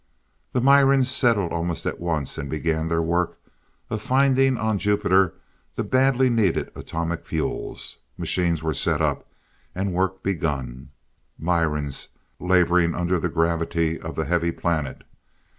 [0.53, 3.39] The Mirans settled almost at once, and began their work
[3.91, 5.35] of finding on Jupiter
[5.75, 7.99] the badly needed atomic fuels.
[8.17, 9.29] Machines were set up,
[9.75, 10.89] and work begun,
[11.37, 12.07] Mirans
[12.39, 15.03] laboring under the gravity of the heavy planet.